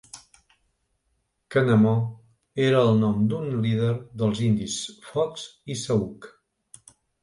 [1.55, 1.91] Quenemo
[2.69, 3.93] era el nom d'un líder
[4.25, 4.83] dels indis
[5.15, 6.33] fox i sauk.